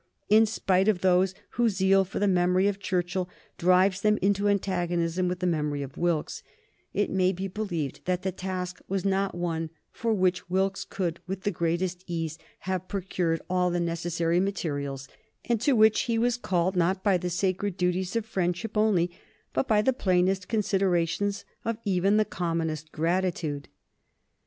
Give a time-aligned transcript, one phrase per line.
[0.29, 5.27] In spite of those whose zeal for the memory of Churchill drives them into antagonism
[5.27, 6.41] with the memory of Wilkes,
[6.91, 11.41] it may be believed that the task was not one "for which Wilkes could, with
[11.41, 15.07] the greatest ease, have procured all the necessary materials;
[15.45, 19.11] and to which he was called not by the sacred duties of friendship only,
[19.53, 23.67] but by the plainest considerations of even the commonest gratitude."